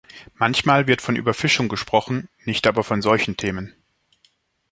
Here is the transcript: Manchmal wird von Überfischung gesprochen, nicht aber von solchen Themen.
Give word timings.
Manchmal 0.33 0.87
wird 0.87 0.99
von 0.99 1.15
Überfischung 1.15 1.69
gesprochen, 1.69 2.27
nicht 2.43 2.65
aber 2.65 2.83
von 2.83 3.03
solchen 3.03 3.37
Themen. 3.37 3.75